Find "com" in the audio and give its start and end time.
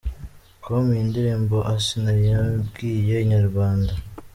0.63-0.85